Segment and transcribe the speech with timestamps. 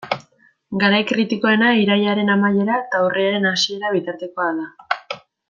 [0.83, 5.21] Garai kritikoena irailaren amaiera eta urriaren hasiera bitartekoa da.